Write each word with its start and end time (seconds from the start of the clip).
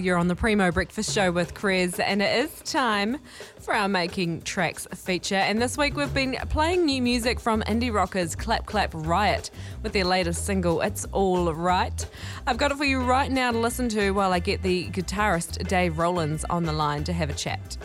You're 0.00 0.16
on 0.16 0.28
the 0.28 0.34
Primo 0.34 0.72
Breakfast 0.72 1.12
Show 1.12 1.30
with 1.30 1.52
Chris, 1.52 2.00
and 2.00 2.22
it 2.22 2.44
is 2.44 2.60
time 2.62 3.18
for 3.58 3.74
our 3.74 3.86
Making 3.86 4.40
Tracks 4.40 4.86
feature. 4.94 5.34
And 5.34 5.60
this 5.60 5.76
week 5.76 5.94
we've 5.94 6.14
been 6.14 6.36
playing 6.48 6.86
new 6.86 7.02
music 7.02 7.38
from 7.38 7.60
indie 7.62 7.92
rockers 7.92 8.34
Clap 8.34 8.64
Clap 8.64 8.92
Riot 8.94 9.50
with 9.82 9.92
their 9.92 10.06
latest 10.06 10.46
single, 10.46 10.80
It's 10.80 11.04
All 11.12 11.52
Right. 11.52 12.06
I've 12.46 12.56
got 12.56 12.72
it 12.72 12.78
for 12.78 12.84
you 12.84 13.00
right 13.00 13.30
now 13.30 13.52
to 13.52 13.58
listen 13.58 13.90
to 13.90 14.12
while 14.12 14.32
I 14.32 14.38
get 14.38 14.62
the 14.62 14.88
guitarist 14.88 15.68
Dave 15.68 15.98
Rollins 15.98 16.46
on 16.48 16.64
the 16.64 16.72
line 16.72 17.04
to 17.04 17.12
have 17.12 17.28
a 17.28 17.34
chat. 17.34 17.76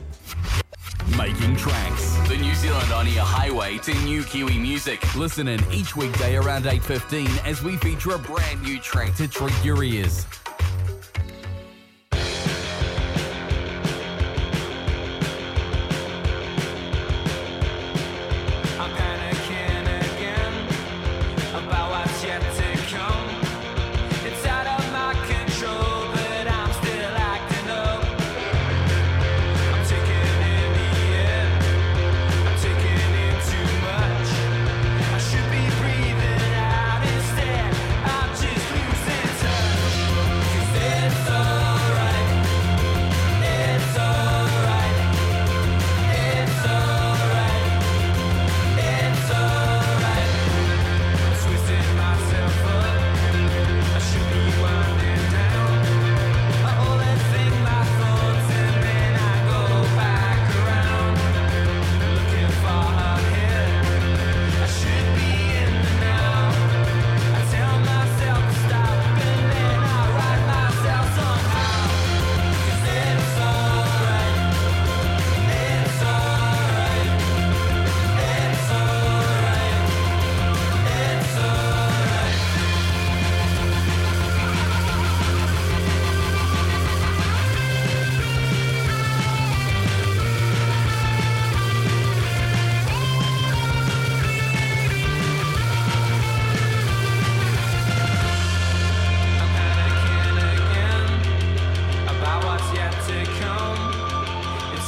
Making 1.17 1.57
Tracks, 1.57 2.15
the 2.29 2.37
New 2.37 2.55
Zealand 2.55 2.91
on 2.93 3.07
air 3.07 3.19
highway 3.19 3.77
to 3.79 3.93
new 4.05 4.23
Kiwi 4.23 4.57
music. 4.57 5.15
Listen 5.15 5.49
in 5.49 5.59
each 5.69 5.97
weekday 5.97 6.37
around 6.37 6.63
8.15 6.63 7.45
as 7.45 7.61
we 7.61 7.75
feature 7.77 8.11
a 8.11 8.19
brand 8.19 8.63
new 8.63 8.79
track 8.79 9.15
to 9.15 9.27
treat 9.27 9.65
your 9.65 9.83
ears. 9.83 10.25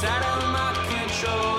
Out 0.08 0.24
of 0.24 0.48
my 0.50 0.72
control, 0.88 1.57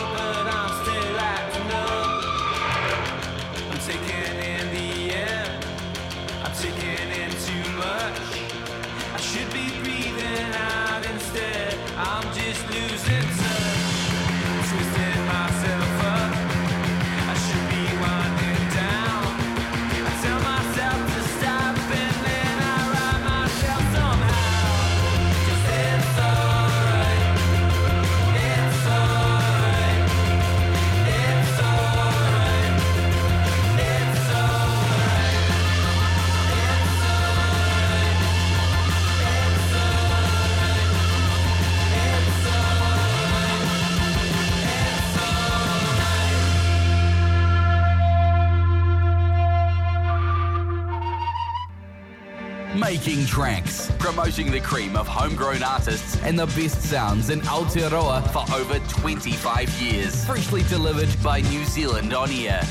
Making 52.99 53.25
Tracks, 53.27 53.89
promoting 53.97 54.51
the 54.51 54.59
cream 54.59 54.97
of 54.97 55.07
homegrown 55.07 55.63
artists 55.63 56.17
and 56.23 56.37
the 56.37 56.47
best 56.47 56.81
sounds 56.81 57.29
in 57.29 57.39
Aotearoa 57.41 58.29
for 58.33 58.53
over 58.53 58.77
25 58.89 59.69
years. 59.81 60.25
Freshly 60.25 60.63
delivered 60.63 61.07
by 61.23 61.39
New 61.39 61.63
Zealand 61.63 62.13
On 62.13 62.29
Air. 62.29 62.61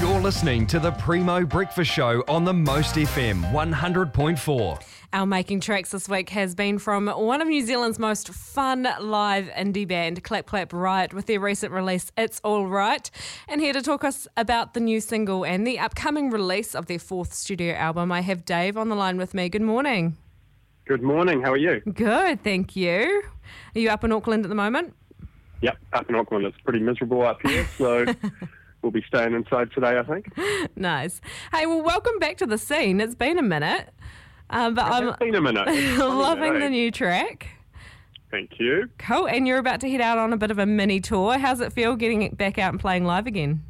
You're 0.00 0.18
listening 0.18 0.66
to 0.68 0.78
the 0.78 0.92
Primo 0.92 1.44
Breakfast 1.44 1.90
Show 1.90 2.24
on 2.26 2.46
the 2.46 2.54
Most 2.54 2.94
FM 2.94 3.42
100.4. 3.52 4.95
Our 5.12 5.24
making 5.24 5.60
tracks 5.60 5.92
this 5.92 6.08
week 6.08 6.30
has 6.30 6.54
been 6.54 6.78
from 6.78 7.06
one 7.06 7.40
of 7.40 7.48
New 7.48 7.64
Zealand's 7.64 7.98
most 7.98 8.28
fun 8.28 8.88
live 9.00 9.46
indie 9.56 9.86
band, 9.86 10.22
Clap 10.24 10.46
Clap 10.46 10.72
Riot, 10.72 11.14
with 11.14 11.26
their 11.26 11.40
recent 11.40 11.72
release, 11.72 12.10
It's 12.16 12.40
All 12.42 12.66
Right. 12.66 13.08
And 13.48 13.60
here 13.60 13.72
to 13.72 13.82
talk 13.82 14.04
us 14.04 14.26
about 14.36 14.74
the 14.74 14.80
new 14.80 15.00
single 15.00 15.44
and 15.44 15.66
the 15.66 15.78
upcoming 15.78 16.30
release 16.30 16.74
of 16.74 16.86
their 16.86 16.98
fourth 16.98 17.32
studio 17.32 17.74
album, 17.74 18.10
I 18.10 18.20
have 18.22 18.44
Dave 18.44 18.76
on 18.76 18.88
the 18.88 18.96
line 18.96 19.16
with 19.16 19.32
me. 19.32 19.48
Good 19.48 19.62
morning. 19.62 20.16
Good 20.86 21.02
morning. 21.02 21.40
How 21.40 21.52
are 21.52 21.56
you? 21.56 21.80
Good, 21.80 22.42
thank 22.42 22.74
you. 22.76 23.22
Are 23.74 23.78
you 23.78 23.90
up 23.90 24.02
in 24.04 24.12
Auckland 24.12 24.44
at 24.44 24.48
the 24.48 24.54
moment? 24.54 24.94
Yep, 25.62 25.78
up 25.92 26.08
in 26.08 26.14
Auckland. 26.16 26.44
It's 26.46 26.58
pretty 26.64 26.80
miserable 26.80 27.22
up 27.22 27.40
here, 27.42 27.66
so 27.78 28.04
we'll 28.82 28.92
be 28.92 29.04
staying 29.08 29.34
inside 29.34 29.70
today, 29.72 29.98
I 29.98 30.02
think. 30.02 30.30
Nice. 30.76 31.20
Hey, 31.52 31.64
well, 31.66 31.82
welcome 31.82 32.18
back 32.18 32.36
to 32.38 32.46
the 32.46 32.58
scene. 32.58 33.00
It's 33.00 33.14
been 33.14 33.38
a 33.38 33.42
minute, 33.42 33.92
um, 34.50 34.74
but 34.74 34.84
I'm 34.84 35.14
been 35.18 35.34
a 35.36 35.40
minute. 35.40 35.98
Loving 35.98 36.58
the 36.58 36.70
new 36.70 36.90
track. 36.90 37.48
Thank 38.30 38.58
you. 38.58 38.88
Cool. 38.98 39.28
And 39.28 39.46
you're 39.46 39.58
about 39.58 39.80
to 39.80 39.90
head 39.90 40.00
out 40.00 40.18
on 40.18 40.32
a 40.32 40.36
bit 40.36 40.50
of 40.50 40.58
a 40.58 40.66
mini 40.66 41.00
tour. 41.00 41.38
How's 41.38 41.60
it 41.60 41.72
feel 41.72 41.96
getting 41.96 42.22
it 42.22 42.36
back 42.36 42.58
out 42.58 42.72
and 42.72 42.80
playing 42.80 43.04
live 43.04 43.26
again? 43.26 43.62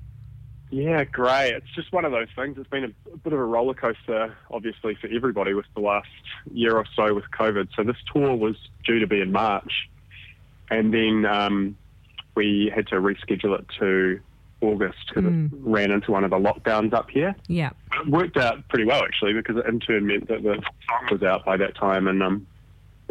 Yeah, 0.70 1.04
great. 1.04 1.53
It's 1.53 1.75
just 1.75 1.92
one 1.92 2.04
of 2.04 2.12
those 2.12 2.28
things. 2.34 2.59
It's 2.59 2.69
been 2.69 2.84
a, 2.84 3.12
a 3.12 3.16
bit 3.19 3.32
of 3.32 3.38
a 3.38 3.44
roller 3.44 3.75
coaster, 3.75 4.36
obviously, 4.50 4.97
for 4.97 5.06
everybody 5.09 5.54
with 5.54 5.66
the 5.75 5.81
last 5.81 6.09
year 6.53 6.76
or 6.76 6.84
so 6.97 7.15
with 7.15 7.25
COVID. 7.31 7.69
So 7.76 7.84
this 7.84 7.97
tour 8.12 8.34
was 8.34 8.56
due 8.84 8.98
to 8.98 9.06
be 9.06 9.20
in 9.20 9.31
March, 9.31 9.88
and 10.70 10.92
then 10.92 11.25
um, 11.25 11.76
we 12.34 12.72
had 12.75 12.88
to 12.88 12.97
reschedule 12.97 13.59
it 13.59 13.66
to 13.78 14.20
August 14.66 14.99
because 15.09 15.25
it 15.31 15.50
ran 15.60 15.91
into 15.91 16.10
one 16.12 16.25
of 16.25 16.31
the 16.31 16.37
lockdowns 16.38 16.93
up 16.93 17.09
here. 17.10 17.34
Yeah. 17.49 17.71
It 18.00 18.09
worked 18.09 18.37
out 18.37 18.69
pretty 18.69 18.84
well 18.84 19.03
actually 19.04 19.32
because 19.34 19.56
it 19.56 19.66
in 19.66 19.81
turn 19.81 20.06
meant 20.06 20.28
that 20.28 20.43
the 20.43 20.54
song 20.88 21.09
was 21.10 21.22
out 21.22 21.44
by 21.44 21.56
that 21.56 21.75
time, 21.77 22.06
and 22.09 22.22
um, 22.22 22.47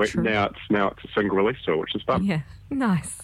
True. 0.03 0.23
now 0.23 0.45
it's 0.47 0.59
now 0.69 0.89
it's 0.89 1.03
a 1.05 1.07
single 1.17 1.37
release 1.37 1.57
tour, 1.65 1.77
which 1.77 1.95
is 1.95 2.01
fun. 2.03 2.23
Yeah. 2.23 2.41
Nice. 2.71 3.21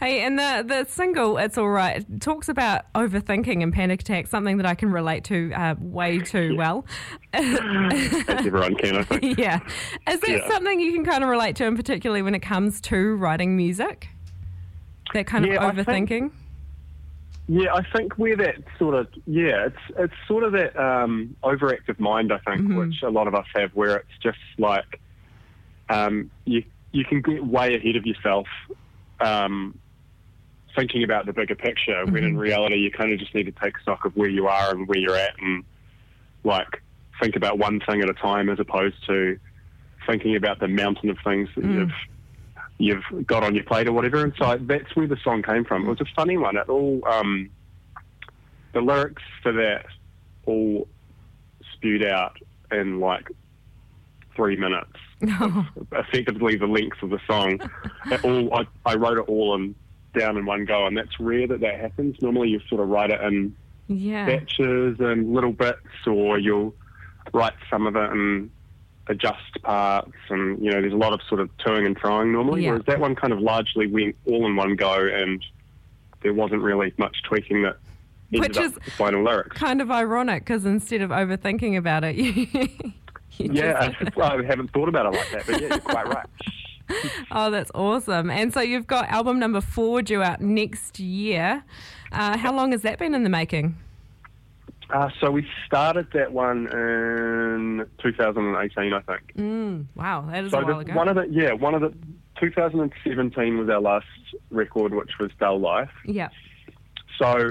Hey, 0.00 0.22
and 0.22 0.36
the 0.36 0.64
the 0.66 0.84
single 0.90 1.38
"It's 1.38 1.56
All 1.56 1.68
Right" 1.68 2.04
talks 2.20 2.48
about 2.48 2.92
overthinking 2.94 3.62
and 3.62 3.72
panic 3.72 4.00
attacks, 4.00 4.30
something 4.30 4.56
that 4.56 4.66
I 4.66 4.74
can 4.74 4.90
relate 4.90 5.22
to 5.26 5.52
uh, 5.54 5.76
way 5.78 6.18
too 6.34 6.56
well. 6.56 6.84
As 7.32 8.24
everyone 8.28 8.74
can, 8.74 8.96
I 8.96 9.02
think. 9.04 9.38
yeah. 9.38 9.60
Is 10.08 10.18
that 10.20 10.28
Yeah. 10.28 10.48
something 10.48 10.80
you 10.80 10.92
can 10.92 11.04
kind 11.04 11.22
of 11.22 11.30
relate 11.30 11.54
to, 11.56 11.66
and 11.68 11.76
particularly 11.76 12.22
when 12.22 12.34
it 12.34 12.40
comes 12.40 12.80
to 12.82 13.14
writing 13.14 13.56
music? 13.56 14.08
That 15.14 15.24
kind 15.28 15.46
Yeah, 15.46 15.64
of 15.68 15.76
think- 15.86 16.08
overthinking. 16.08 16.30
Yeah, 17.52 17.74
I 17.74 17.82
think 17.96 18.16
where 18.16 18.36
that 18.36 18.58
sort 18.78 18.94
of 18.94 19.08
yeah, 19.26 19.66
it's 19.66 19.98
it's 19.98 20.14
sort 20.28 20.44
of 20.44 20.52
that 20.52 20.80
um, 20.80 21.36
overactive 21.42 21.98
mind 21.98 22.32
I 22.32 22.38
think, 22.48 22.62
Mm-hmm. 22.62 22.76
which 22.78 23.02
a 23.02 23.10
lot 23.10 23.26
of 23.26 23.34
us 23.34 23.46
have, 23.56 23.72
where 23.72 23.96
it's 23.96 24.18
just 24.22 24.38
like 24.56 25.00
um, 25.88 26.30
you 26.44 26.62
you 26.92 27.04
can 27.04 27.22
get 27.22 27.44
way 27.44 27.74
ahead 27.74 27.96
of 27.96 28.06
yourself, 28.06 28.46
um, 29.18 29.76
thinking 30.76 31.02
about 31.02 31.26
the 31.26 31.32
bigger 31.32 31.56
picture. 31.56 32.04
When 32.04 32.14
Mm-hmm. 32.14 32.24
in 32.24 32.38
reality, 32.38 32.76
you 32.76 32.92
kind 32.92 33.12
of 33.12 33.18
just 33.18 33.34
need 33.34 33.46
to 33.46 33.52
take 33.60 33.76
stock 33.80 34.04
of 34.04 34.14
where 34.16 34.28
you 34.28 34.46
are 34.46 34.70
and 34.70 34.86
where 34.86 34.98
you're 34.98 35.16
at, 35.16 35.34
and 35.42 35.64
like 36.44 36.68
think 37.20 37.34
about 37.34 37.58
one 37.58 37.80
thing 37.80 38.00
at 38.00 38.08
a 38.08 38.14
time, 38.14 38.48
as 38.48 38.60
opposed 38.60 39.04
to 39.08 39.36
thinking 40.06 40.36
about 40.36 40.60
the 40.60 40.68
mountain 40.68 41.10
of 41.10 41.18
things 41.24 41.48
that 41.56 41.64
you've 41.64 41.90
you've 42.80 43.26
got 43.26 43.44
on 43.44 43.54
your 43.54 43.64
plate 43.64 43.86
or 43.86 43.92
whatever. 43.92 44.24
And 44.24 44.32
so 44.38 44.56
that's 44.62 44.94
where 44.96 45.06
the 45.06 45.18
song 45.22 45.42
came 45.42 45.64
from. 45.64 45.84
It 45.86 45.88
was 45.90 46.00
a 46.00 46.06
funny 46.16 46.36
one. 46.36 46.56
It 46.56 46.68
all 46.68 47.00
um, 47.06 47.50
the 48.72 48.80
lyrics 48.80 49.22
for 49.42 49.52
that 49.52 49.84
all 50.46 50.88
spewed 51.74 52.04
out 52.04 52.36
in 52.72 52.98
like 52.98 53.28
three 54.34 54.56
minutes. 54.56 54.90
Effectively, 55.92 56.56
the 56.56 56.66
length 56.66 57.02
of 57.02 57.10
the 57.10 57.20
song. 57.26 57.60
It 58.06 58.24
all 58.24 58.54
I, 58.54 58.66
I 58.86 58.94
wrote 58.94 59.18
it 59.18 59.28
all 59.28 59.54
in 59.54 59.74
down 60.18 60.36
in 60.38 60.46
one 60.46 60.64
go, 60.64 60.86
and 60.86 60.96
that's 60.96 61.20
rare 61.20 61.46
that 61.46 61.60
that 61.60 61.78
happens. 61.78 62.16
Normally, 62.22 62.48
you 62.48 62.60
sort 62.68 62.80
of 62.80 62.88
write 62.88 63.10
it 63.10 63.20
in 63.20 63.54
Yeah. 63.88 64.24
batches 64.26 64.96
and 64.98 65.32
little 65.34 65.52
bits, 65.52 65.78
or 66.06 66.38
you'll 66.38 66.74
write 67.34 67.52
some 67.70 67.86
of 67.86 67.94
it 67.96 68.10
and 68.10 68.50
adjust 69.10 69.62
parts, 69.62 70.12
and 70.30 70.64
you 70.64 70.70
know, 70.70 70.80
there's 70.80 70.92
a 70.92 70.96
lot 70.96 71.12
of 71.12 71.20
sort 71.28 71.40
of 71.40 71.50
toing 71.58 71.84
and 71.84 71.98
froing 71.98 72.32
normally. 72.32 72.64
Yeah. 72.64 72.70
Whereas 72.70 72.84
that 72.86 73.00
one 73.00 73.14
kind 73.14 73.32
of 73.32 73.40
largely 73.40 73.86
went 73.86 74.16
all 74.26 74.46
in 74.46 74.56
one 74.56 74.76
go, 74.76 74.94
and 75.06 75.44
there 76.22 76.32
wasn't 76.32 76.62
really 76.62 76.94
much 76.96 77.22
tweaking 77.28 77.62
that 77.62 77.76
ended 78.32 78.50
Which 78.50 78.58
up 78.58 78.86
is 78.86 78.94
final 78.94 79.24
lyrics. 79.24 79.56
Kind 79.56 79.82
of 79.82 79.90
ironic 79.90 80.44
because 80.44 80.64
instead 80.64 81.02
of 81.02 81.10
overthinking 81.10 81.76
about 81.76 82.04
it, 82.04 82.16
you. 82.16 82.46
you 82.52 83.52
Yeah, 83.52 83.88
just- 83.90 84.18
I 84.18 84.42
haven't 84.44 84.72
thought 84.72 84.88
about 84.88 85.06
it 85.06 85.18
like 85.18 85.30
that, 85.32 85.46
but 85.46 85.60
yeah, 85.60 85.68
you're 85.68 85.78
quite 85.80 86.06
right. 86.06 86.26
oh, 87.30 87.50
that's 87.50 87.70
awesome. 87.74 88.30
And 88.30 88.52
so 88.52 88.60
you've 88.60 88.86
got 88.86 89.08
album 89.08 89.38
number 89.38 89.60
four 89.60 90.02
due 90.02 90.22
out 90.22 90.40
next 90.40 90.98
year. 90.98 91.64
Uh, 92.12 92.36
how 92.36 92.52
long 92.52 92.72
has 92.72 92.82
that 92.82 92.98
been 92.98 93.14
in 93.14 93.22
the 93.24 93.30
making? 93.30 93.76
Uh, 94.92 95.08
so 95.20 95.30
we 95.30 95.46
started 95.66 96.08
that 96.12 96.32
one 96.32 96.66
in 96.72 97.86
2018, 98.02 98.92
I 98.92 99.00
think. 99.00 99.34
Mm, 99.36 99.86
wow, 99.94 100.26
that 100.30 100.44
is 100.44 100.50
So 100.50 100.58
a 100.60 100.64
while 100.64 100.74
the, 100.74 100.80
ago. 100.80 100.94
one 100.94 101.08
of 101.08 101.16
the 101.16 101.26
yeah, 101.30 101.52
one 101.52 101.74
of 101.74 101.80
the 101.80 101.92
2017 102.40 103.58
was 103.58 103.68
our 103.68 103.80
last 103.80 104.06
record, 104.50 104.94
which 104.94 105.10
was 105.18 105.30
Dull 105.38 105.60
Life. 105.60 105.90
yeah. 106.04 106.28
So 107.18 107.50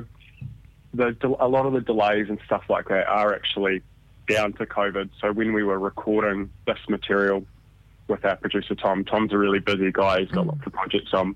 the 0.93 1.15
a 1.39 1.47
lot 1.47 1.65
of 1.67 1.73
the 1.73 1.81
delays 1.81 2.27
and 2.29 2.39
stuff 2.45 2.63
like 2.69 2.87
that 2.87 3.07
are 3.07 3.33
actually 3.35 3.83
down 4.27 4.53
to 4.53 4.65
COVID. 4.65 5.09
So 5.21 5.31
when 5.31 5.53
we 5.53 5.63
were 5.63 5.77
recording 5.79 6.49
this 6.65 6.79
material 6.89 7.45
with 8.07 8.25
our 8.25 8.35
producer 8.35 8.73
Tom, 8.75 9.05
Tom's 9.05 9.31
a 9.31 9.37
really 9.37 9.59
busy 9.59 9.91
guy. 9.91 10.21
He's 10.21 10.29
got 10.31 10.47
lots 10.47 10.61
of 10.65 10.73
projects 10.73 11.13
on. 11.13 11.35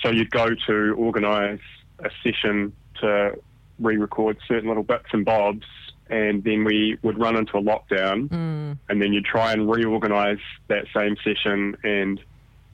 So 0.00 0.10
you'd 0.10 0.30
go 0.30 0.50
to 0.68 0.94
organise 0.96 1.60
a 1.98 2.10
session 2.22 2.72
to 3.00 3.32
re-record 3.78 4.38
certain 4.46 4.68
little 4.68 4.82
bits 4.82 5.06
and 5.12 5.24
bobs, 5.24 5.66
and 6.08 6.44
then 6.44 6.64
we 6.64 6.98
would 7.02 7.18
run 7.18 7.36
into 7.36 7.56
a 7.56 7.62
lockdown, 7.62 8.28
mm. 8.28 8.78
and 8.88 9.02
then 9.02 9.12
you'd 9.12 9.24
try 9.24 9.52
and 9.52 9.70
reorganise 9.70 10.38
that 10.68 10.84
same 10.94 11.16
session, 11.24 11.76
and 11.82 12.20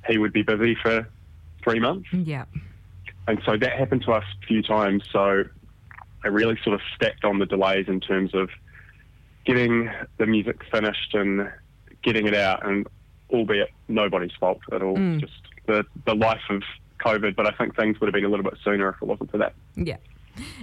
he 0.09 0.19
would 0.19 0.33
be 0.33 0.43
busy 0.43 0.77
for 0.83 1.09
three 1.63 1.79
months. 1.79 2.09
Yeah. 2.13 2.45
And 3.29 3.41
so 3.47 3.57
that 3.57 3.73
happened 3.73 4.03
to 4.03 4.13
us 4.13 4.25
a 4.43 4.47
few 4.47 4.63
times. 4.63 5.05
So 5.13 5.45
it 6.25 6.29
really 6.29 6.59
sort 6.65 6.75
of 6.75 6.81
stacked 6.97 7.25
on 7.25 7.39
the 7.39 7.47
delays 7.47 7.87
in 7.87 8.01
terms 8.01 8.35
of 8.35 8.51
getting 9.45 9.91
the 10.19 10.27
music 10.27 10.63
finished 10.71 11.15
and 11.15 11.51
getting 12.03 12.27
it 12.27 12.35
out, 12.35 12.67
and 12.67 12.87
albeit 13.31 13.71
nobody's 13.89 14.33
fault 14.41 14.61
at 14.73 14.83
all. 14.83 14.97
It's 14.99 15.21
just 15.21 15.43
the, 15.67 15.85
the 16.07 16.15
life 16.15 16.43
of 16.51 16.63
COVID. 17.05 17.37
But 17.37 17.47
I 17.47 17.53
think 17.53 17.77
things 17.77 18.01
would 18.01 18.09
have 18.09 18.15
been 18.15 18.25
a 18.25 18.29
little 18.29 18.45
bit 18.45 18.59
sooner 18.65 18.89
if 18.89 18.97
it 19.01 19.05
wasn't 19.05 19.31
for 19.31 19.39
that. 19.39 19.55
Yeah. 19.77 19.99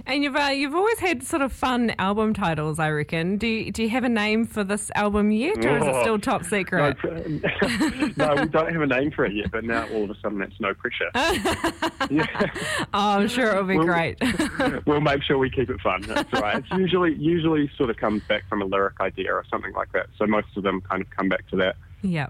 And 0.06 0.24
you've 0.24 0.34
uh, 0.34 0.50
you've 0.52 0.74
always 0.74 0.98
had 0.98 1.22
sort 1.22 1.42
of 1.42 1.52
fun 1.52 1.92
album 1.98 2.34
titles, 2.34 2.78
I 2.78 2.90
reckon. 2.90 3.36
Do 3.36 3.46
you, 3.46 3.70
do 3.70 3.82
you 3.82 3.90
have 3.90 4.02
a 4.04 4.08
name 4.08 4.44
for 4.46 4.64
this 4.64 4.90
album 4.94 5.30
yet, 5.30 5.64
or 5.64 5.76
is 5.78 5.82
it 5.84 5.94
Oh. 5.94 6.00
still 6.02 6.18
top 6.30 6.44
secret? 6.44 6.96
it's- 7.04 8.16
no, 8.16 8.34
we 8.34 8.46
don't 8.48 8.72
have 8.72 8.82
a 8.82 8.86
name 8.86 9.10
for 9.12 9.24
it 9.26 9.34
yet, 9.34 9.50
but 9.52 9.64
now 9.64 9.86
all 9.88 10.04
of 10.04 10.10
a 10.10 10.16
sudden 10.20 10.38
that's 10.38 10.58
no 10.60 10.74
pressure. 10.74 11.10
yeah. 12.10 12.26
Oh, 12.94 13.18
I'm 13.18 13.28
sure 13.28 13.50
it'll 13.50 13.64
be 13.64 13.76
Well- 13.76 13.86
great. 13.86 14.18
we'll 14.86 15.00
make 15.00 15.22
sure 15.22 15.38
we 15.38 15.50
keep 15.50 15.70
it 15.70 15.80
fun. 15.80 16.02
That's 16.02 16.32
right. 16.32 16.56
It's 16.58 16.70
usually 16.72 17.14
usually 17.14 17.70
sort 17.76 17.90
of 17.90 17.96
comes 17.98 18.22
back 18.24 18.48
from 18.48 18.62
a 18.62 18.64
lyric 18.64 19.00
idea 19.00 19.32
or 19.32 19.44
something 19.50 19.72
like 19.74 19.92
that. 19.92 20.06
So 20.18 20.26
most 20.26 20.48
of 20.56 20.62
them 20.62 20.80
kind 20.80 21.02
of 21.02 21.10
come 21.10 21.28
back 21.28 21.46
to 21.50 21.56
that. 21.56 21.76
yeah. 22.02 22.28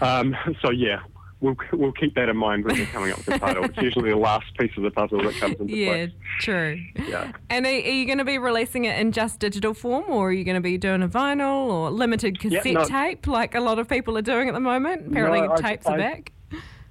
Um, 0.00 0.36
so 0.62 0.70
yeah, 0.70 1.00
we'll 1.40 1.56
we'll 1.72 1.90
keep 1.92 2.14
that 2.14 2.28
in 2.28 2.36
mind 2.36 2.64
when 2.64 2.76
we're 2.78 2.86
coming 2.86 3.10
up 3.10 3.16
with 3.18 3.26
the 3.26 3.38
title. 3.40 3.64
It's 3.64 3.76
usually 3.78 4.10
the 4.10 4.16
last 4.16 4.46
piece 4.56 4.70
of 4.76 4.84
the 4.84 4.90
puzzle 4.92 5.20
that 5.24 5.34
comes 5.34 5.56
into 5.58 5.74
Yeah, 5.76 5.88
place. 5.88 6.10
True. 6.40 6.80
Yeah. 7.08 7.32
And 7.50 7.66
are, 7.66 7.68
are 7.68 7.72
you 7.72 8.06
going 8.06 8.18
to 8.18 8.24
be 8.24 8.38
releasing 8.38 8.84
it 8.84 8.98
in 8.98 9.12
just 9.12 9.40
digital 9.40 9.74
form, 9.74 10.04
or 10.08 10.28
are 10.28 10.32
you 10.32 10.44
going 10.44 10.56
to 10.56 10.60
be 10.60 10.78
doing 10.78 11.02
a 11.02 11.08
vinyl 11.08 11.66
or 11.68 11.90
limited 11.90 12.38
cassette 12.38 12.64
no. 12.72 12.84
tape, 12.84 13.26
like 13.26 13.54
a 13.54 13.60
lot 13.60 13.78
of 13.78 13.88
people 13.88 14.16
are 14.18 14.22
doing 14.22 14.48
at 14.48 14.54
the 14.54 14.60
moment? 14.60 15.08
Apparently, 15.08 15.40
No, 15.42 15.52
I- 15.52 15.60
tapes 15.60 15.86
are 15.86 15.94
I- 15.94 15.98
back. 15.98 16.32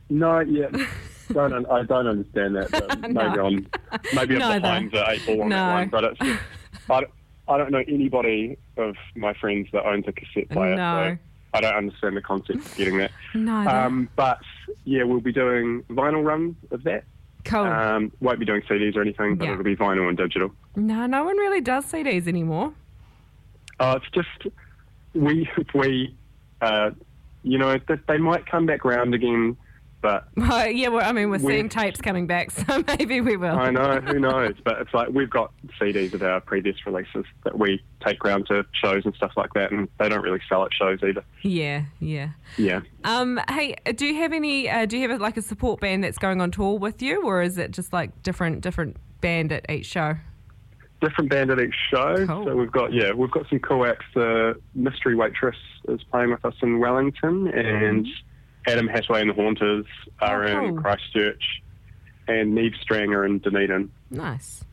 No, 0.09 0.39
yeah. 0.41 0.67
Don't 1.31 1.53
un- 1.53 1.65
I 1.67 1.83
don't 1.83 2.05
understand 2.05 2.55
that. 2.57 2.69
But 2.69 2.99
maybe 3.01 3.13
No. 3.13 3.45
I'm 3.45 3.67
maybe 4.13 4.41
I'm 4.41 4.61
behind 4.61 4.91
the 4.91 5.09
eight 5.09 5.25
ball 5.25 5.41
on 5.43 5.49
No. 5.49 5.55
that 5.55 5.73
one. 5.73 5.89
But 5.89 6.03
it's 6.03 6.19
just, 6.19 6.41
I, 6.89 6.99
don't- 6.99 7.11
I 7.47 7.57
don't 7.57 7.71
know 7.71 7.83
anybody 7.87 8.57
of 8.77 8.95
my 9.15 9.33
friends 9.33 9.69
that 9.71 9.85
owns 9.85 10.05
a 10.07 10.11
cassette 10.11 10.49
player. 10.49 10.75
No. 10.75 11.13
So 11.15 11.17
I 11.55 11.61
don't 11.61 11.73
understand 11.75 12.17
the 12.17 12.21
concept 12.21 12.59
of 12.65 12.75
getting 12.75 12.97
that. 12.97 13.11
Neither. 13.33 13.69
Um, 13.69 14.09
but 14.15 14.39
yeah, 14.83 15.03
we'll 15.03 15.21
be 15.21 15.31
doing 15.31 15.83
vinyl 15.89 16.23
runs 16.23 16.55
of 16.71 16.83
that. 16.83 17.05
Cool. 17.45 17.61
Um, 17.65 18.11
won't 18.19 18.39
be 18.39 18.45
doing 18.45 18.61
CDs 18.69 18.95
or 18.95 19.01
anything, 19.01 19.35
but 19.35 19.45
Yeah. 19.45 19.53
it'll 19.53 19.63
be 19.63 19.75
vinyl 19.75 20.07
and 20.07 20.17
digital. 20.17 20.51
no, 20.75 21.05
no 21.05 21.23
one 21.23 21.37
really 21.37 21.61
does 21.61 21.85
CDs 21.85 22.27
anymore. 22.27 22.73
Uh, 23.79 23.99
it's 24.01 24.09
just 24.13 24.53
we 25.13 25.49
we 25.75 26.15
uh, 26.61 26.91
you 27.43 27.57
know 27.57 27.77
th- 27.77 27.99
they 28.07 28.17
might 28.17 28.45
come 28.45 28.65
back 28.65 28.85
round 28.85 29.13
again, 29.13 29.57
but 30.03 30.27
Well, 30.35 30.69
yeah, 30.69 30.89
well, 30.89 31.09
I 31.09 31.13
mean, 31.13 31.29
we're 31.29 31.39
seeing 31.39 31.69
tapes 31.69 32.01
coming 32.01 32.27
back, 32.27 32.51
so 32.51 32.83
maybe 32.85 33.21
we 33.21 33.37
will. 33.37 33.57
I 33.57 33.71
know 33.71 34.01
who 34.01 34.19
knows. 34.19 34.53
But 34.63 34.81
it's 34.81 34.93
like 34.93 35.09
we've 35.09 35.29
got 35.29 35.53
CDs 35.81 36.13
of 36.13 36.21
our 36.21 36.41
previous 36.41 36.75
releases 36.85 37.25
that 37.45 37.57
we 37.57 37.81
take 38.05 38.23
round 38.23 38.45
to 38.47 38.65
shows 38.73 39.05
and 39.05 39.15
stuff 39.15 39.31
like 39.37 39.53
that, 39.53 39.71
and 39.71 39.87
they 39.99 40.09
don't 40.09 40.21
really 40.21 40.41
sell 40.47 40.65
at 40.65 40.73
shows 40.73 40.99
either. 41.01 41.23
Yeah, 41.41 41.85
yeah. 42.01 42.31
Yeah. 42.57 42.81
Um, 43.05 43.39
hey, 43.49 43.75
do 43.95 44.05
you 44.05 44.15
have 44.15 44.33
any? 44.33 44.69
Uh, 44.69 44.85
do 44.85 44.97
you 44.97 45.09
have 45.09 45.21
like 45.21 45.37
a 45.37 45.41
support 45.41 45.79
band 45.79 46.03
that's 46.03 46.17
going 46.17 46.41
on 46.41 46.51
tour 46.51 46.77
with 46.77 47.01
you, 47.01 47.23
or 47.23 47.41
is 47.41 47.57
it 47.57 47.71
just 47.71 47.93
like 47.93 48.21
different 48.21 48.61
different 48.61 48.97
band 49.21 49.53
at 49.53 49.65
each 49.71 49.85
show? 49.85 50.17
Different 50.99 51.29
band 51.29 51.49
at 51.49 51.59
each 51.61 51.75
show. 51.89 52.27
Cool. 52.27 52.45
So 52.45 52.55
we've 52.57 52.71
got 52.71 52.91
yeah, 52.91 53.13
we've 53.13 53.31
got 53.31 53.47
some 53.49 53.59
cool 53.59 53.85
acts. 53.85 54.05
The 54.13 54.59
Mystery 54.75 55.15
Waitress 55.15 55.55
is 55.87 56.03
playing 56.11 56.31
with 56.31 56.43
us 56.43 56.55
in 56.61 56.79
Wellington, 56.79 57.47
and 57.47 58.05
Adam 58.67 58.87
Hattaway 58.87 59.21
and 59.21 59.29
the 59.29 59.33
Haunters 59.33 59.85
are 60.21 60.47
Oh, 60.47 60.67
in. 60.67 60.77
Christchurch, 60.77 61.43
and 62.27 62.55
Neve 62.55 62.73
Strang 62.81 63.13
are 63.13 63.25
in 63.25 63.39
Dunedin. 63.39 63.91
Nice. 64.09 64.63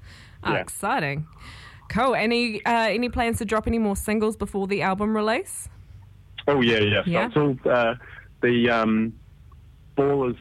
Oh, 0.45 0.53
Yeah. 0.53 0.59
exciting. 0.59 1.27
Cool. 1.89 2.15
Any 2.15 2.65
uh, 2.65 2.71
any 2.89 3.09
plans 3.09 3.39
to 3.39 3.45
drop 3.45 3.67
any 3.67 3.79
more 3.79 3.97
singles 3.97 4.37
before 4.37 4.69
the 4.69 4.83
album 4.83 5.17
release? 5.17 5.69
Oh 6.47 6.61
yeah, 6.61 6.79
yeah. 6.79 7.03
Yeah? 7.05 7.29
all 7.35 7.57
uh, 7.69 7.95
the 8.43 8.71
um, 8.71 9.13
ball 9.97 10.31
is 10.31 10.37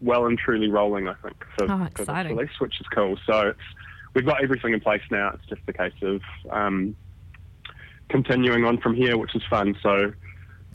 well 0.00 0.26
and 0.26 0.38
truly 0.38 0.70
rolling. 0.70 1.08
I 1.08 1.14
think 1.14 1.36
for, 1.58 1.64
Oh, 1.64 1.66
for 1.78 1.84
this 1.84 1.90
exciting. 2.00 2.36
release, 2.36 2.52
which 2.60 2.80
is 2.80 2.86
cool. 2.94 3.18
So 3.26 3.48
it's, 3.48 3.58
we've 4.14 4.24
got 4.24 4.42
everything 4.44 4.74
in 4.74 4.80
place 4.80 5.02
now. 5.10 5.30
It's 5.34 5.44
just 5.46 5.62
a 5.66 5.72
case 5.72 5.92
of 6.02 6.20
um, 6.50 6.94
continuing 8.08 8.64
on 8.64 8.78
from 8.78 8.94
here, 8.94 9.18
which 9.18 9.34
is 9.34 9.42
fun. 9.50 9.76
So 9.82 10.12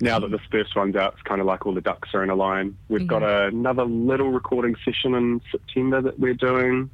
now 0.02 0.20
that 0.20 0.32
this 0.32 0.42
first 0.52 0.76
one's 0.76 0.96
out, 0.96 1.14
it's 1.14 1.22
kind 1.24 1.40
of 1.40 1.48
like 1.48 1.66
all 1.66 1.74
the 1.74 1.82
ducks 1.82 2.10
are 2.14 2.24
in 2.24 2.30
a 2.30 2.36
line. 2.36 2.76
We've 2.90 3.08
got 3.08 3.24
another 3.24 3.86
little 3.86 4.32
recording 4.32 4.76
session 4.84 5.14
in 5.14 5.42
September 5.52 6.02
that 6.02 6.20
we're 6.20 6.34
doing, 6.34 6.90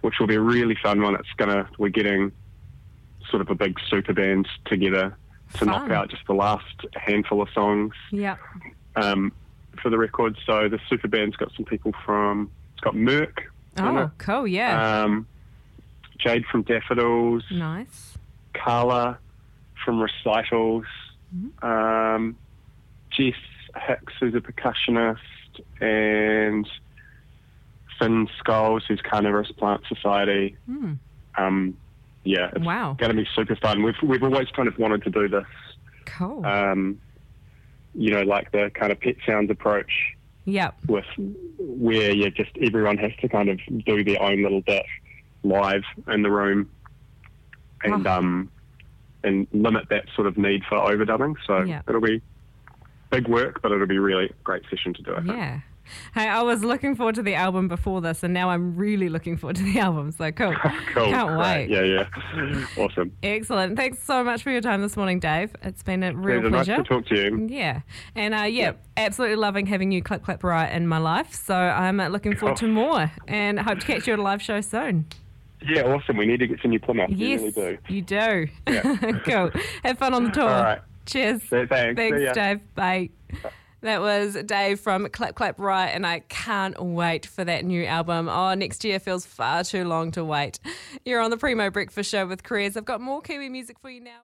which 0.00 0.14
will 0.18 0.26
be 0.26 0.36
a 0.36 0.40
really 0.40 0.76
fun 0.82 1.02
one. 1.02 1.14
It's 1.16 1.28
gonna 1.36 1.68
we're 1.78 1.90
getting 1.90 2.32
sort 3.30 3.42
of 3.42 3.50
a 3.50 3.54
big 3.54 3.78
super 3.88 4.12
band 4.14 4.48
together 4.64 5.16
to 5.54 5.64
knock 5.64 5.90
out 5.90 6.08
just 6.10 6.26
the 6.26 6.32
last 6.34 6.64
handful 6.94 7.42
of 7.42 7.48
songs 7.54 7.92
Yeah. 8.10 8.36
um, 8.96 9.32
for 9.82 9.90
the 9.90 9.98
record. 9.98 10.36
So 10.46 10.68
the 10.68 10.78
super 10.88 11.08
band's 11.08 11.36
got 11.36 11.52
some 11.56 11.64
people 11.66 11.92
from 12.04 12.50
it's 12.72 12.80
got 12.80 12.96
Merk, 12.96 13.52
Oh, 13.78 14.10
cool. 14.18 14.46
Yeah. 14.46 15.02
um, 15.04 15.26
Jade 16.18 16.44
from 16.50 16.62
Daffodils, 16.62 17.44
nice. 17.50 18.16
Carla 18.54 19.18
from 19.84 20.00
Recitals, 20.00 20.84
Mm-hmm. 21.34 21.64
um, 21.66 22.36
Jess 23.10 23.34
Hicks, 23.86 24.12
who's 24.18 24.34
a 24.34 24.40
percussionist, 24.40 25.18
and 25.80 26.68
Finn 27.98 28.28
Scholes, 28.42 28.82
who's 28.88 29.00
Carnivorous 29.02 29.52
Plant 29.52 29.82
Society. 29.88 30.56
Um, 31.36 31.76
yeah, 32.24 32.50
it's. 32.54 32.64
Wow. 32.64 32.94
going 32.98 33.14
to 33.14 33.22
be 33.22 33.28
super 33.34 33.56
fun. 33.56 33.82
We've 33.82 33.94
we've 34.02 34.22
always 34.22 34.48
kind 34.48 34.68
of 34.68 34.78
wanted 34.78 35.02
to 35.04 35.10
do 35.10 35.28
this, 35.28 35.46
Cool. 36.06 36.44
um, 36.44 37.00
you 37.94 38.10
know, 38.10 38.22
like 38.22 38.50
the 38.52 38.70
kind 38.74 38.92
of 38.92 39.00
pet 39.00 39.16
sounds 39.26 39.50
approach 39.50 39.90
yep. 40.44 40.74
with 40.86 41.04
where 41.58 42.10
you 42.12 42.30
just 42.30 42.50
everyone 42.60 42.98
has 42.98 43.12
to 43.20 43.28
kind 43.28 43.48
of 43.48 43.58
do 43.84 44.02
their 44.04 44.20
own 44.22 44.42
little 44.42 44.60
bit 44.62 44.84
live 45.42 45.82
in 46.08 46.22
the 46.22 46.30
room 46.30 46.68
and 47.82 48.06
Oh. 48.06 48.10
um 48.12 48.50
and 49.24 49.46
limit 49.52 49.88
that 49.90 50.04
sort 50.14 50.26
of 50.26 50.36
need 50.38 50.62
for 50.68 50.78
overdubbing. 50.78 51.34
So 51.46 51.62
Yeah. 51.62 51.82
it'll 51.88 52.00
be 52.00 52.22
big 53.10 53.28
work, 53.28 53.60
but 53.62 53.72
it'll 53.72 53.86
be 53.86 53.98
really 53.98 54.30
great 54.44 54.62
session 54.70 54.94
to 54.94 55.02
do. 55.02 55.12
I 55.14 55.20
think. 55.22 55.36
Yeah. 55.36 55.60
Hey, 56.14 56.28
I 56.28 56.42
was 56.42 56.62
looking 56.62 56.94
forward 56.94 57.16
to 57.16 57.22
the 57.22 57.34
album 57.34 57.66
before 57.66 58.00
this, 58.00 58.22
and 58.22 58.32
now 58.32 58.50
I'm 58.50 58.76
really 58.76 59.08
looking 59.08 59.36
forward 59.36 59.56
to 59.56 59.64
the 59.64 59.80
album. 59.80 60.12
So 60.12 60.30
cool. 60.30 60.54
Cool. 60.94 61.06
Can't 61.06 61.36
wait. 61.38 61.68
Yeah, 61.68 61.82
yeah. 61.82 62.66
Awesome. 62.78 63.10
Excellent. 63.24 63.76
Thanks 63.76 64.00
so 64.02 64.22
much 64.22 64.42
for 64.44 64.50
your 64.50 64.60
time 64.60 64.82
this 64.82 64.96
morning, 64.96 65.18
Dave. 65.18 65.54
It's 65.62 65.82
been 65.82 66.02
a 66.04 66.14
real 66.14 66.48
Pleasure. 66.48 66.76
Nice 66.76 66.86
to 66.86 66.94
talk 66.94 67.06
to 67.06 67.16
you. 67.16 67.46
Yeah. 67.50 67.80
And 68.14 68.34
uh, 68.34 68.42
yeah, 68.42 68.72
absolutely 68.96 69.36
loving 69.36 69.66
having 69.66 69.90
you 69.90 70.02
Clap 70.02 70.22
Clap 70.24 70.44
Riot 70.44 70.72
in 70.74 70.86
my 70.86 70.98
life. 70.98 71.34
So 71.34 71.54
I'm 71.56 71.98
uh, 71.98 72.08
looking 72.08 72.36
forward 72.36 72.56
to 72.58 72.68
more 72.68 73.10
and 73.26 73.58
hope 73.58 73.80
to 73.80 73.86
catch 73.86 74.06
you 74.06 74.12
at 74.12 74.18
a 74.18 74.22
live 74.22 74.42
show 74.42 74.60
soon. 74.60 75.06
Yeah, 75.66 75.82
awesome. 75.82 76.16
We 76.16 76.26
need 76.26 76.38
to 76.38 76.46
get 76.46 76.60
some 76.62 76.70
New 76.70 76.80
Plymouth. 76.80 77.10
We 77.10 77.16
yes, 77.16 77.40
really 77.40 77.52
do. 77.52 77.78
you 77.88 78.02
do. 78.02 78.48
Yeah. 78.68 78.82
cool. 79.24 79.50
Have 79.84 79.98
fun 79.98 80.14
on 80.14 80.24
the 80.24 80.30
tour. 80.30 80.44
All 80.44 80.62
right. 80.62 80.80
Cheers. 81.06 81.42
So 81.48 81.66
thanks. 81.66 81.98
Thanks. 81.98 82.34
Dave. 82.34 82.74
Bye. 82.74 83.10
That 83.82 84.02
was 84.02 84.34
Dave 84.44 84.78
from 84.78 85.08
Clap 85.08 85.34
Clap 85.34 85.58
Riot, 85.58 85.94
and 85.94 86.06
I 86.06 86.20
can't 86.20 86.78
wait 86.78 87.24
for 87.24 87.44
that 87.44 87.64
new 87.64 87.86
album. 87.86 88.28
Oh, 88.28 88.52
next 88.54 88.84
year 88.84 89.00
feels 89.00 89.24
far 89.24 89.64
too 89.64 89.84
long 89.84 90.10
to 90.12 90.24
wait. 90.24 90.60
You're 91.06 91.20
on 91.20 91.30
the 91.30 91.38
Primo 91.38 91.70
Breakfast 91.70 92.10
Show 92.10 92.26
with 92.26 92.42
Careers. 92.42 92.76
I've 92.76 92.84
got 92.84 93.00
more 93.00 93.22
Kiwi 93.22 93.48
music 93.48 93.78
for 93.80 93.88
you 93.90 94.02
now. 94.02 94.20